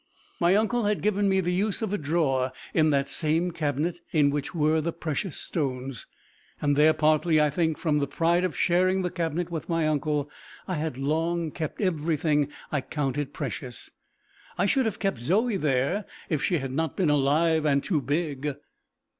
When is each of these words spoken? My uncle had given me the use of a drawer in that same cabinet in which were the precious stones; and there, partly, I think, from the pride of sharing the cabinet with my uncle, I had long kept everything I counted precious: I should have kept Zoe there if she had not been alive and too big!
My 0.39 0.55
uncle 0.55 0.85
had 0.85 1.03
given 1.03 1.29
me 1.29 1.41
the 1.41 1.53
use 1.53 1.83
of 1.83 1.93
a 1.93 1.97
drawer 1.99 2.51
in 2.73 2.89
that 2.89 3.07
same 3.07 3.51
cabinet 3.51 3.99
in 4.11 4.31
which 4.31 4.55
were 4.55 4.81
the 4.81 4.91
precious 4.91 5.37
stones; 5.37 6.07
and 6.59 6.75
there, 6.75 6.91
partly, 6.95 7.39
I 7.39 7.51
think, 7.51 7.77
from 7.77 7.99
the 7.99 8.07
pride 8.07 8.43
of 8.43 8.57
sharing 8.57 9.03
the 9.03 9.11
cabinet 9.11 9.51
with 9.51 9.69
my 9.69 9.87
uncle, 9.87 10.27
I 10.67 10.73
had 10.73 10.97
long 10.97 11.51
kept 11.51 11.81
everything 11.81 12.47
I 12.71 12.81
counted 12.81 13.31
precious: 13.31 13.91
I 14.57 14.65
should 14.65 14.85
have 14.87 14.97
kept 14.97 15.19
Zoe 15.19 15.55
there 15.55 16.05
if 16.29 16.41
she 16.43 16.57
had 16.57 16.71
not 16.71 16.97
been 16.97 17.11
alive 17.11 17.63
and 17.63 17.83
too 17.83 18.01
big! 18.01 18.55